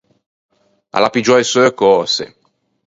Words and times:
A 0.95 0.97
l’à 1.01 1.11
piggiou 1.13 1.37
e 1.41 1.45
seu 1.53 1.69
cöse. 1.79 2.25